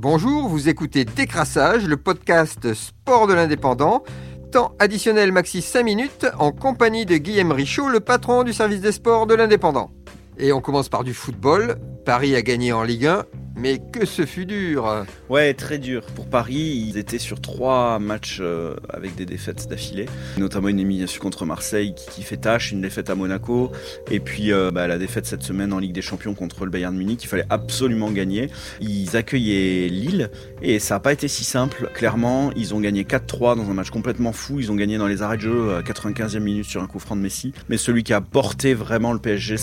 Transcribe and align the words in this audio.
Bonjour, 0.00 0.46
vous 0.46 0.68
écoutez 0.68 1.04
Décrassage, 1.04 1.84
le 1.84 1.96
podcast 1.96 2.72
sport 2.72 3.26
de 3.26 3.34
l'indépendant. 3.34 4.04
Temps 4.52 4.76
additionnel 4.78 5.32
maxi 5.32 5.60
5 5.60 5.82
minutes 5.82 6.26
en 6.38 6.52
compagnie 6.52 7.04
de 7.04 7.16
Guillaume 7.16 7.50
Richaud, 7.50 7.88
le 7.88 7.98
patron 7.98 8.44
du 8.44 8.52
service 8.52 8.80
des 8.80 8.92
sports 8.92 9.26
de 9.26 9.34
l'indépendant. 9.34 9.90
Et 10.38 10.52
on 10.52 10.60
commence 10.60 10.88
par 10.88 11.02
du 11.02 11.14
football. 11.14 11.80
Paris 12.04 12.36
a 12.36 12.42
gagné 12.42 12.72
en 12.72 12.84
Ligue 12.84 13.06
1 13.06 13.24
mais 13.58 13.78
que 13.78 14.06
ce 14.06 14.24
fut 14.24 14.46
dur 14.46 15.04
Ouais, 15.28 15.52
très 15.52 15.78
dur. 15.78 16.02
Pour 16.14 16.26
Paris, 16.26 16.86
ils 16.88 16.96
étaient 16.96 17.18
sur 17.18 17.40
trois 17.40 17.98
matchs 17.98 18.38
euh, 18.40 18.76
avec 18.88 19.16
des 19.16 19.26
défaites 19.26 19.68
d'affilée, 19.68 20.06
notamment 20.38 20.68
une 20.68 20.78
élimination 20.78 21.20
contre 21.20 21.44
Marseille 21.44 21.94
qui, 21.94 22.22
fait 22.22 22.36
tâche, 22.36 22.72
une 22.72 22.80
défaite 22.80 23.10
à 23.10 23.14
Monaco, 23.14 23.72
et 24.10 24.20
puis 24.20 24.52
euh, 24.52 24.70
bah, 24.70 24.86
la 24.86 24.98
défaite 24.98 25.26
cette 25.26 25.42
semaine 25.42 25.72
en 25.72 25.78
Ligue 25.78 25.92
des 25.92 26.02
Champions 26.02 26.34
contre 26.34 26.64
le 26.64 26.70
Bayern 26.70 26.96
Munich. 26.96 27.24
Il 27.24 27.26
fallait 27.26 27.46
absolument 27.50 28.10
gagner. 28.10 28.50
Ils 28.80 29.16
accueillaient 29.16 29.88
Lille, 29.88 30.30
et 30.62 30.78
ça 30.78 30.94
n'a 30.94 31.00
pas 31.00 31.12
été 31.12 31.26
si 31.26 31.44
simple. 31.44 31.90
Clairement, 31.94 32.52
ils 32.56 32.74
ont 32.74 32.80
gagné 32.80 33.02
4-3 33.02 33.56
dans 33.56 33.68
un 33.68 33.74
match 33.74 33.90
complètement 33.90 34.32
fou. 34.32 34.60
Ils 34.60 34.70
ont 34.70 34.76
gagné 34.76 34.98
dans 34.98 35.08
les 35.08 35.22
arrêts 35.22 35.36
de 35.36 35.42
jeu 35.42 35.74
à 35.74 35.82
95e 35.82 36.38
minute 36.38 36.64
sur 36.64 36.82
un 36.82 36.86
coup 36.86 37.00
franc 37.00 37.16
de 37.16 37.20
Messi. 37.22 37.52
Mais 37.68 37.76
celui 37.76 38.04
qui 38.04 38.12
a 38.12 38.20
porté 38.20 38.74
vraiment 38.74 39.12
le 39.12 39.18
PSG, 39.18 39.56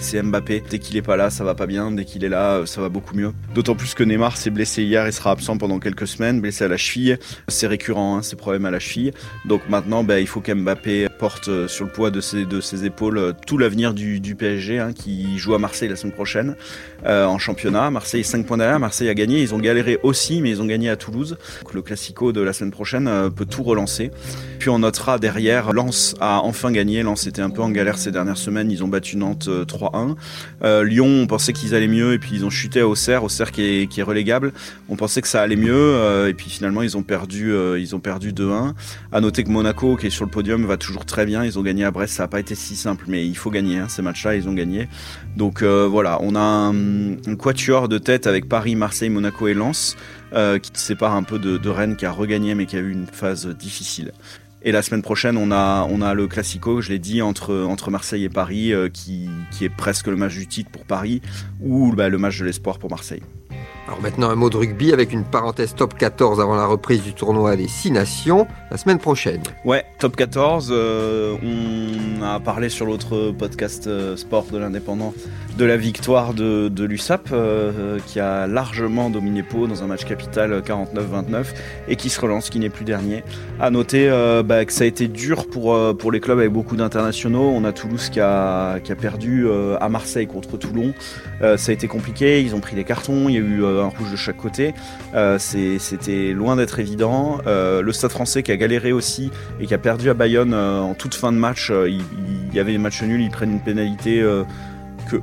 c'est 0.00 0.22
Mbappé. 0.22 0.62
Dès 0.70 0.78
qu'il 0.78 0.96
est 0.96 1.02
pas 1.02 1.16
là, 1.16 1.30
ça 1.30 1.42
va 1.42 1.54
pas 1.54 1.66
bien. 1.66 1.90
Dès 1.90 2.04
qu'il 2.04 2.24
est 2.24 2.28
là, 2.28 2.64
ça 2.66 2.80
va 2.80 2.88
beaucoup 2.88 3.16
mieux. 3.16 3.32
D'autant 3.54 3.74
plus 3.74 3.94
que 3.94 4.04
Neymar 4.04 4.36
s'est 4.36 4.50
blessé 4.50 4.84
hier 4.84 5.06
et 5.06 5.12
sera 5.12 5.32
absent 5.32 5.58
pendant 5.58 5.80
quelques 5.80 6.06
semaines, 6.06 6.40
blessé 6.40 6.62
à 6.62 6.68
la 6.68 6.76
cheville. 6.76 7.18
C'est 7.48 7.66
récurrent, 7.66 8.16
hein, 8.16 8.22
ces 8.22 8.36
problèmes 8.36 8.64
à 8.64 8.70
la 8.70 8.78
cheville. 8.78 9.12
Donc 9.44 9.62
maintenant, 9.68 10.04
bah, 10.04 10.20
il 10.20 10.28
faut 10.28 10.40
qu'Mbappé 10.40 11.08
porte 11.18 11.48
euh, 11.48 11.66
sur 11.66 11.84
le 11.84 11.90
poids 11.90 12.12
de 12.12 12.20
ses, 12.20 12.44
de 12.44 12.60
ses 12.60 12.84
épaules 12.84 13.18
euh, 13.18 13.32
tout 13.44 13.58
l'avenir 13.58 13.92
du, 13.92 14.20
PSG, 14.36 14.78
hein, 14.78 14.92
qui 14.92 15.36
joue 15.36 15.54
à 15.54 15.58
Marseille 15.58 15.88
la 15.88 15.96
semaine 15.96 16.12
prochaine 16.12 16.54
euh, 17.06 17.24
en 17.24 17.38
championnat. 17.38 17.90
Marseille 17.90 18.22
5 18.22 18.46
points 18.46 18.56
derrière, 18.56 18.78
Marseille 18.78 19.08
a 19.08 19.14
gagné. 19.14 19.42
Ils 19.42 19.52
ont 19.52 19.58
galéré 19.58 19.98
aussi, 20.04 20.40
mais 20.42 20.50
ils 20.50 20.62
ont 20.62 20.66
gagné 20.66 20.88
à 20.88 20.94
Toulouse. 20.94 21.36
Donc 21.64 21.74
le 21.74 21.82
Classico 21.82 22.32
de 22.32 22.40
la 22.40 22.52
semaine 22.52 22.70
prochaine 22.70 23.30
peut 23.34 23.46
tout 23.46 23.64
relancer. 23.64 24.12
Puis 24.60 24.70
on 24.70 24.78
notera 24.78 25.18
derrière, 25.18 25.72
Lens 25.72 26.14
a 26.20 26.40
enfin 26.44 26.70
gagné. 26.70 27.02
Lens 27.02 27.26
était 27.26 27.42
un 27.42 27.50
peu 27.50 27.62
en 27.62 27.70
galère 27.70 27.98
ces 27.98 28.12
dernières 28.12 28.38
semaines. 28.38 28.70
Ils 28.70 28.84
ont 28.84 28.88
battu 28.88 29.16
Nantes 29.16 29.48
3-1. 29.48 30.84
Lyon, 30.84 31.06
on 31.22 31.26
pensait 31.26 31.52
qu'ils 31.52 31.74
allaient 31.74 31.88
mieux 31.88 32.12
et 32.12 32.18
puis 32.18 32.30
ils 32.34 32.44
ont 32.44 32.50
chuté 32.50 32.80
à 32.80 32.86
Auxerre. 32.86 33.24
Qui 33.52 33.88
est, 33.96 34.02
relégable. 34.02 34.52
On 34.88 34.96
pensait 34.96 35.22
que 35.22 35.28
ça 35.28 35.40
allait 35.42 35.56
mieux 35.56 35.72
euh, 35.74 36.28
et 36.28 36.34
puis 36.34 36.50
finalement 36.50 36.82
ils 36.82 36.96
ont 36.96 37.02
perdu, 37.02 37.52
euh, 37.52 37.78
ils 37.78 37.94
ont 37.94 38.00
perdu 38.00 38.32
2-1. 38.32 38.74
À 39.12 39.20
noter 39.20 39.44
que 39.44 39.50
Monaco, 39.50 39.96
qui 39.96 40.08
est 40.08 40.10
sur 40.10 40.24
le 40.24 40.30
podium, 40.30 40.66
va 40.66 40.76
toujours 40.76 41.04
très 41.04 41.26
bien. 41.26 41.44
Ils 41.44 41.58
ont 41.58 41.62
gagné 41.62 41.84
à 41.84 41.90
Brest, 41.90 42.14
ça 42.14 42.24
n'a 42.24 42.28
pas 42.28 42.40
été 42.40 42.54
si 42.54 42.76
simple, 42.76 43.04
mais 43.08 43.26
il 43.26 43.36
faut 43.36 43.50
gagner 43.50 43.78
hein, 43.78 43.88
ces 43.88 44.02
matchs-là, 44.02 44.34
ils 44.34 44.48
ont 44.48 44.52
gagné. 44.52 44.88
Donc 45.36 45.62
euh, 45.62 45.86
voilà, 45.86 46.18
on 46.22 46.34
a 46.34 46.40
un, 46.40 47.36
quatuor 47.36 47.88
de 47.88 47.98
tête 47.98 48.26
avec 48.26 48.48
Paris, 48.48 48.74
Marseille, 48.76 49.10
Monaco 49.10 49.48
et 49.48 49.54
Lens. 49.54 49.96
qui 50.62 50.70
sépare 50.74 51.14
un 51.14 51.22
peu 51.22 51.38
de 51.38 51.68
Rennes 51.68 51.96
qui 51.96 52.06
a 52.06 52.12
regagné 52.12 52.54
mais 52.54 52.66
qui 52.66 52.76
a 52.76 52.80
eu 52.80 52.90
une 52.90 53.06
phase 53.06 53.46
difficile. 53.46 54.12
Et 54.62 54.72
la 54.72 54.82
semaine 54.82 55.02
prochaine, 55.02 55.36
on 55.36 55.50
a, 55.52 56.14
le 56.14 56.26
Classico, 56.26 56.80
je 56.80 56.90
l'ai 56.90 56.98
dit, 56.98 57.22
entre, 57.22 57.90
Marseille 57.90 58.24
et 58.24 58.28
Paris, 58.28 58.72
qui, 58.92 59.28
qui, 59.50 59.64
est 59.64 59.74
presque 59.74 60.06
le 60.06 60.16
match 60.16 60.34
du 60.34 60.46
titre 60.46 60.70
pour 60.70 60.84
Paris, 60.84 61.22
ou 61.60 61.92
bah, 61.92 62.08
le 62.08 62.18
match 62.18 62.38
de 62.38 62.44
l'espoir 62.44 62.78
pour 62.78 62.90
Marseille. 62.90 63.22
Alors 63.90 64.02
maintenant 64.02 64.30
un 64.30 64.36
mot 64.36 64.50
de 64.50 64.56
rugby 64.56 64.92
avec 64.92 65.12
une 65.12 65.24
parenthèse 65.24 65.74
top 65.74 65.98
14 65.98 66.40
avant 66.40 66.54
la 66.54 66.64
reprise 66.64 67.02
du 67.02 67.12
tournoi 67.12 67.56
des 67.56 67.66
6 67.66 67.90
nations 67.90 68.46
la 68.70 68.76
semaine 68.76 68.98
prochaine. 68.98 69.42
Ouais, 69.64 69.84
top 69.98 70.14
14, 70.14 70.68
euh, 70.70 71.36
on 71.42 72.22
a 72.22 72.38
parlé 72.38 72.68
sur 72.68 72.86
l'autre 72.86 73.32
podcast 73.32 73.88
euh, 73.88 74.16
sport 74.16 74.44
de 74.52 74.58
l'indépendant 74.58 75.12
de 75.58 75.64
la 75.64 75.76
victoire 75.76 76.34
de, 76.34 76.68
de 76.68 76.84
l'USAP 76.84 77.30
euh, 77.32 77.98
qui 78.06 78.20
a 78.20 78.46
largement 78.46 79.10
dominé 79.10 79.42
Pau 79.42 79.66
dans 79.66 79.82
un 79.82 79.88
match 79.88 80.04
capital 80.04 80.60
49-29 80.60 81.46
et 81.88 81.96
qui 81.96 82.10
se 82.10 82.20
relance, 82.20 82.48
qui 82.48 82.60
n'est 82.60 82.70
plus 82.70 82.84
dernier. 82.84 83.24
À 83.58 83.70
noter 83.70 84.08
bah, 84.44 84.64
que 84.64 84.72
ça 84.72 84.84
a 84.84 84.86
été 84.86 85.08
dur 85.08 85.48
pour, 85.48 85.76
pour 85.96 86.12
les 86.12 86.20
clubs 86.20 86.38
avec 86.38 86.52
beaucoup 86.52 86.76
d'internationaux. 86.76 87.50
On 87.52 87.64
a 87.64 87.72
Toulouse 87.72 88.08
qui 88.08 88.20
a, 88.20 88.78
qui 88.78 88.92
a 88.92 88.94
perdu 88.94 89.48
à 89.80 89.88
Marseille 89.88 90.28
contre 90.28 90.56
Toulon. 90.56 90.94
ça 91.40 91.70
a 91.70 91.72
été 91.72 91.88
compliqué, 91.88 92.40
ils 92.40 92.54
ont 92.54 92.60
pris 92.60 92.76
des 92.76 92.84
cartons, 92.84 93.28
il 93.28 93.34
y 93.34 93.38
a 93.38 93.40
eu 93.40 93.79
un 93.80 93.88
rouge 93.88 94.10
de 94.10 94.16
chaque 94.16 94.36
côté. 94.36 94.74
Euh, 95.14 95.38
c'était 95.38 96.32
loin 96.32 96.56
d'être 96.56 96.78
évident. 96.78 97.38
Euh, 97.46 97.82
le 97.82 97.92
Stade 97.92 98.10
français 98.10 98.42
qui 98.42 98.52
a 98.52 98.56
galéré 98.56 98.92
aussi 98.92 99.30
et 99.60 99.66
qui 99.66 99.74
a 99.74 99.78
perdu 99.78 100.10
à 100.10 100.14
Bayonne 100.14 100.54
euh, 100.54 100.80
en 100.80 100.94
toute 100.94 101.14
fin 101.14 101.32
de 101.32 101.38
match. 101.38 101.70
il, 101.70 102.02
il, 102.48 102.54
y 102.54 102.60
avait 102.60 102.72
des 102.72 102.78
matchs 102.78 103.02
nuls, 103.02 103.20
ils 103.20 103.30
prennent 103.30 103.52
une 103.52 103.60
pénalité 103.60 104.22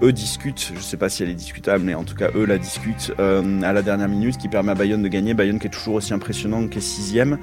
eux 0.01 0.11
discutent, 0.11 0.73
je 0.75 0.81
sais 0.81 0.97
pas 0.97 1.09
si 1.09 1.23
elle 1.23 1.29
est 1.29 1.35
discutable, 1.35 1.83
mais 1.83 1.93
en 1.93 2.03
tout 2.03 2.15
cas 2.15 2.29
eux 2.35 2.45
la 2.45 2.57
discutent 2.57 3.13
euh, 3.19 3.61
à 3.61 3.73
la 3.73 3.81
dernière 3.81 4.07
minute, 4.07 4.37
qui 4.37 4.47
permet 4.47 4.71
à 4.71 4.75
Bayonne 4.75 5.01
de 5.01 5.07
gagner. 5.07 5.33
Bayonne 5.33 5.59
qui 5.59 5.67
est 5.67 5.71
toujours 5.71 5.95
aussi 5.95 6.13
impressionnant, 6.13 6.67
qui 6.67 6.79
est 6.79 6.81
sixième. 6.81 7.37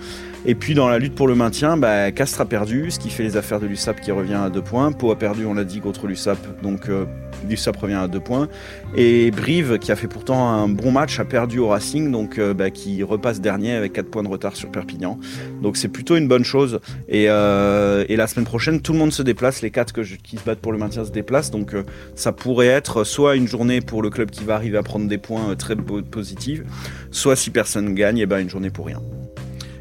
Et 0.47 0.55
puis 0.55 0.75
dans 0.75 0.89
la 0.89 0.99
lutte 0.99 1.15
pour 1.15 1.27
le 1.27 1.35
maintien, 1.35 1.77
bah, 1.77 2.13
Castres 2.13 2.43
a 2.43 2.45
perdu, 2.45 2.91
ce 2.91 2.99
qui 2.99 3.09
fait 3.09 3.23
les 3.23 3.37
affaires 3.37 3.61
de 3.61 3.67
l'USAP 3.67 4.01
qui 4.01 4.11
revient 4.11 4.35
à 4.35 4.51
deux 4.51 4.61
points. 4.61 4.93
Pau 4.93 5.11
a 5.11 5.19
perdu, 5.19 5.47
on 5.47 5.55
l'a 5.55 5.65
dit, 5.65 5.81
contre 5.81 6.07
l'USAP, 6.07 6.63
donc 6.63 6.89
euh, 6.89 7.07
l'USAP 7.49 7.77
revient 7.77 7.95
à 7.95 8.09
deux 8.09 8.21
points. 8.21 8.49
Et 8.95 9.31
Brive, 9.31 9.79
qui 9.79 9.91
a 9.91 9.97
fait 9.97 10.09
pourtant 10.09 10.49
un 10.49 10.69
bon 10.69 10.93
match, 10.93 11.19
a 11.19 11.25
perdu 11.25 11.61
au 11.61 11.69
Racing, 11.69 12.13
donc 12.13 12.39
euh, 12.39 12.53
bah, 12.53 12.71
qui 12.71 13.03
repasse 13.03 13.41
dernier 13.41 13.73
avec 13.73 13.95
quatre 13.95 14.11
points 14.11 14.23
de 14.23 14.29
retard 14.29 14.55
sur 14.55 14.71
Perpignan. 14.71 15.19
Donc 15.63 15.79
c'est 15.79 15.89
plutôt 15.89 16.17
une 16.17 16.29
bonne 16.29 16.45
chose. 16.45 16.81
Et, 17.09 17.25
et, 17.25 18.17
la 18.17 18.27
semaine 18.27 18.45
prochaine, 18.45 18.81
tout 18.81 18.93
le 18.93 18.99
monde 18.99 19.13
se 19.13 19.23
déplace, 19.23 19.63
les 19.63 19.71
quatre 19.71 19.93
que 19.93 20.03
qui 20.03 20.37
se 20.37 20.45
battent 20.45 20.61
pour 20.61 20.73
le 20.73 20.79
maintien 20.79 21.05
se 21.05 21.11
déplacent, 21.11 21.51
donc 21.51 21.75
ça 22.15 22.33
pourrait 22.37 22.67
être 22.67 23.05
soit 23.05 23.37
une 23.37 23.49
journée 23.49 23.81
pour 23.81 24.03
le 24.03 24.11
club 24.11 24.31
qui 24.31 24.45
va 24.45 24.55
arriver 24.55 24.79
à 24.79 24.83
prendre 24.83 25.09
des 25.09 25.19
points 25.19 25.51
euh, 25.51 25.55
très 25.55 25.77
positifs, 25.77 26.63
soit 27.11 27.37
si 27.37 27.51
personne 27.51 27.95
gagne, 27.95 28.19
et 28.19 28.23
eh 28.23 28.27
ben 28.27 28.39
une 28.39 28.51
journée 28.51 28.71
pour 28.71 28.87
rien. 28.87 29.01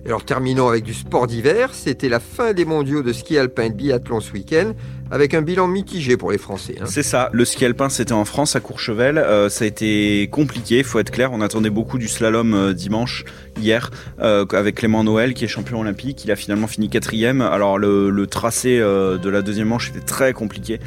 Alors 0.06 0.26
terminons 0.26 0.68
avec 0.68 0.84
du 0.84 0.94
sport 0.94 1.28
d'hiver. 1.28 1.74
C'était 1.74 2.10
la 2.10 2.20
fin 2.20 2.54
des 2.54 2.66
mondiaux 2.66 3.04
de 3.04 3.14
ski 3.14 3.38
alpin 3.38 3.64
et 3.64 3.70
biathlon 3.70 4.20
ce 4.20 4.34
week-end 4.34 4.74
avec 5.14 5.36
un 5.36 5.44
bilan 5.44 5.68
mitigé 5.68 6.18
pour 6.18 6.32
les 6.32 6.40
Français. 6.40 6.76
Hein. 6.82 6.86
C'est 6.88 7.04
ça. 7.04 7.30
Le 7.34 7.46
ski 7.46 7.66
alpin, 7.66 7.88
c'était 7.88 8.14
en 8.14 8.26
France, 8.26 8.56
à 8.56 8.60
Courchevel. 8.60 9.20
Euh, 9.20 9.48
ça 9.48 9.64
a 9.64 9.68
été 9.68 10.28
compliqué, 10.32 10.82
faut 10.82 10.98
être 10.98 11.12
clair. 11.12 11.32
On 11.34 11.42
attendait 11.42 11.70
beaucoup 11.70 12.00
du 12.00 12.08
slalom 12.08 12.56
euh, 12.56 12.74
dimanche, 12.74 13.24
hier, 13.62 13.92
euh, 14.22 14.44
avec 14.54 14.74
Clément 14.74 15.04
Noël, 15.04 15.36
qui 15.36 15.46
est 15.46 15.48
champion 15.48 15.82
olympique. 15.82 16.26
Il 16.26 16.32
a 16.32 16.36
finalement 16.36 16.66
fini 16.66 16.90
quatrième. 16.90 17.42
Alors 17.42 17.78
le, 17.78 18.26
tracé 18.26 18.80
de 18.80 19.30
la 19.30 19.44
deuxième 19.44 19.68
manche 19.68 19.90
était 19.90 20.00
très 20.00 20.34
compliqué. 20.34 20.80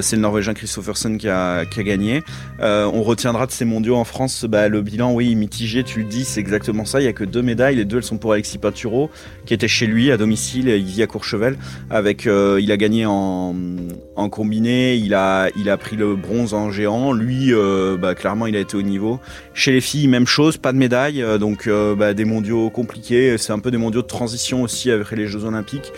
C'est 0.00 0.16
le 0.16 0.22
Norvégien 0.22 0.54
Christophersen 0.54 1.18
qui 1.18 1.28
a, 1.28 1.66
qui 1.66 1.80
a 1.80 1.82
gagné. 1.82 2.22
on 2.60 3.02
retiendra 3.02 3.46
de 3.46 3.52
ces 3.52 3.66
mondiaux 3.66 3.96
en 3.96 4.04
France 4.04 4.46
bah, 4.48 4.68
le 4.68 4.80
bilan, 4.80 5.12
oui, 5.12 5.34
mitigé. 5.34 5.82
Tu 5.84 5.98
le 5.98 6.04
dis, 6.06 6.24
c'est 6.24 6.40
exactement 6.40 6.86
ça. 6.86 7.00
Il 7.00 7.04
y 7.04 7.08
a 7.08 7.12
que 7.12 7.24
deux 7.24 7.42
médailles. 7.42 7.76
Les 7.76 7.84
deux, 7.84 7.98
elles 7.98 8.04
sont 8.04 8.16
pour 8.16 8.32
Alexis 8.32 8.56
Pinturo, 8.58 9.10
qui 9.44 9.52
était 9.52 9.68
chez 9.68 9.86
lui 9.86 10.10
à 10.10 10.16
domicile. 10.16 10.68
Il 10.68 10.84
vit 10.84 11.02
à 11.02 11.06
Courchevel. 11.06 11.58
Avec, 11.90 12.24
il 12.24 12.72
a 12.72 12.76
gagné 12.76 13.04
en 13.04 13.54
en 14.16 14.28
combiné, 14.28 14.94
il 14.94 15.14
a, 15.14 15.48
il 15.56 15.68
a 15.68 15.76
pris 15.76 15.96
le 15.96 16.16
bronze 16.16 16.54
en 16.54 16.70
géant. 16.70 17.12
Lui, 17.12 17.52
euh, 17.52 17.96
bah, 17.96 18.14
clairement, 18.14 18.46
il 18.46 18.56
a 18.56 18.60
été 18.60 18.76
au 18.76 18.82
niveau. 18.82 19.20
Chez 19.54 19.72
les 19.72 19.80
filles, 19.80 20.08
même 20.08 20.26
chose, 20.26 20.56
pas 20.56 20.72
de 20.72 20.78
médaille. 20.78 21.22
Euh, 21.22 21.38
donc, 21.38 21.66
euh, 21.66 21.94
bah, 21.94 22.14
des 22.14 22.24
mondiaux 22.24 22.70
compliqués. 22.70 23.36
C'est 23.38 23.52
un 23.52 23.58
peu 23.58 23.70
des 23.70 23.76
mondiaux 23.76 24.02
de 24.02 24.06
transition 24.06 24.62
aussi 24.62 24.90
avec 24.90 25.10
les 25.12 25.26
Jeux 25.26 25.44
Olympiques. 25.44 25.92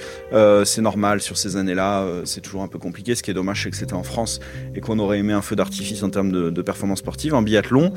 c'est 0.65 0.82
normal 0.82 1.20
sur 1.20 1.36
ces 1.36 1.56
années-là. 1.56 2.06
c'est 2.25 2.41
toujours 2.41 2.62
un 2.62 2.69
peu 2.69 2.78
compliqué. 2.78 3.15
Ce 3.15 3.22
qui 3.22 3.31
est 3.31 3.34
dommage, 3.34 3.62
c'est 3.62 3.70
que 3.70 3.76
c'était 3.76 3.94
en 3.94 4.03
France 4.03 4.41
et 4.75 4.81
qu'on 4.81 4.98
aurait 4.98 5.19
aimé 5.19 5.32
un 5.32 5.42
feu 5.42 5.56
d'artifice 5.56 6.03
en 6.03 6.10
termes 6.10 6.32
de, 6.32 6.62
performance 6.62 6.98
sportive. 6.98 7.34
En 7.34 7.42
biathlon, 7.42 7.92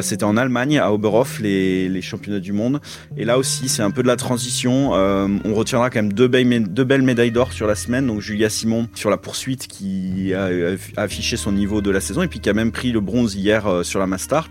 c'était 0.00 0.24
en 0.24 0.36
Allemagne, 0.36 0.78
à 0.78 0.92
Oberhof, 0.92 1.40
les, 1.40 1.88
les, 1.88 2.02
championnats 2.02 2.40
du 2.40 2.52
monde. 2.52 2.80
Et 3.16 3.24
là 3.24 3.38
aussi, 3.38 3.68
c'est 3.68 3.82
un 3.82 3.90
peu 3.90 4.02
de 4.02 4.08
la 4.08 4.16
transition. 4.16 4.92
on 4.92 5.54
retiendra 5.54 5.90
quand 5.90 6.02
même 6.02 6.12
deux 6.12 6.28
belles, 6.28 6.68
deux 6.68 6.84
belles 6.84 7.02
médailles 7.02 7.32
d'or 7.32 7.52
sur 7.52 7.66
la 7.66 7.74
semaine. 7.74 8.06
Donc, 8.06 8.20
Julia 8.20 8.48
Simon 8.48 8.88
sur 8.94 9.10
la 9.10 9.16
poursuite 9.22 9.66
qui 9.66 10.34
a 10.34 10.50
affiché 10.96 11.36
son 11.36 11.52
niveau 11.52 11.80
de 11.80 11.90
la 11.90 12.00
saison 12.00 12.22
et 12.22 12.28
puis 12.28 12.40
qui 12.40 12.50
a 12.50 12.54
même 12.54 12.72
pris 12.72 12.92
le 12.92 13.00
bronze 13.00 13.34
hier 13.34 13.66
euh, 13.66 13.82
sur 13.82 14.00
la 14.00 14.06
Mastart. 14.06 14.50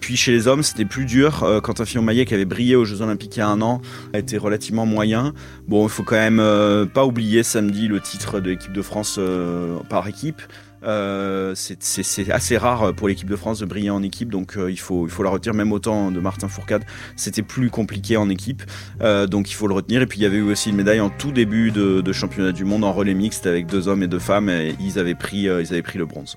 Puis 0.00 0.16
chez 0.16 0.32
les 0.32 0.48
hommes, 0.48 0.62
c'était 0.62 0.84
plus 0.84 1.04
dur. 1.04 1.42
Euh, 1.42 1.60
Quentin 1.60 1.84
Fillon-Maillet, 1.84 2.24
qui 2.24 2.34
avait 2.34 2.44
brillé 2.44 2.76
aux 2.76 2.84
Jeux 2.84 3.02
Olympiques 3.02 3.36
il 3.36 3.40
y 3.40 3.42
a 3.42 3.48
un 3.48 3.60
an, 3.60 3.80
a 4.12 4.18
été 4.18 4.38
relativement 4.38 4.86
moyen. 4.86 5.32
Bon, 5.68 5.86
il 5.86 5.90
faut 5.90 6.02
quand 6.02 6.16
même 6.16 6.40
euh, 6.40 6.86
pas 6.86 7.04
oublier 7.04 7.42
samedi 7.42 7.88
le 7.88 8.00
titre 8.00 8.40
de 8.40 8.50
l'équipe 8.50 8.72
de 8.72 8.82
France 8.82 9.18
par 9.88 10.06
équipe. 10.08 10.42
Euh, 10.86 11.52
c'est 11.54 12.30
assez 12.30 12.56
rare 12.56 12.94
pour 12.94 13.08
l'équipe 13.08 13.28
de 13.28 13.36
France 13.36 13.58
de 13.58 13.66
briller 13.66 13.90
en 13.90 14.02
équipe, 14.02 14.30
donc 14.30 14.56
euh, 14.56 14.70
il, 14.70 14.78
faut, 14.78 15.08
la 15.22 15.30
retenir. 15.30 15.54
Même 15.54 15.72
autant 15.72 16.10
de 16.10 16.20
Martin 16.20 16.48
Fourcade, 16.48 16.84
c'était 17.16 17.42
plus 17.42 17.70
compliqué 17.70 18.16
en 18.16 18.28
équipe, 18.28 18.62
euh, 19.00 19.26
donc 19.26 19.50
il 19.50 19.54
faut 19.54 19.66
le 19.66 19.74
retenir. 19.74 20.02
Et 20.02 20.06
puis 20.06 20.20
il 20.20 20.22
y 20.22 20.26
avait 20.26 20.38
eu 20.38 20.42
aussi 20.42 20.70
une 20.70 20.76
médaille 20.76 21.00
en 21.00 21.10
tout 21.10 21.32
début 21.32 21.70
de, 21.70 22.12
championnat 22.12 22.52
du 22.52 22.64
monde 22.64 22.84
en 22.84 22.92
relais 22.92 23.14
mixte 23.14 23.46
avec 23.46 23.66
deux 23.66 23.88
hommes 23.88 24.02
et 24.02 24.08
deux 24.08 24.18
femmes, 24.18 24.48
et 24.48 24.74
ils 24.80 24.98
avaient 24.98 25.14
pris 25.14 25.44
le 25.46 26.04
bronze. 26.04 26.36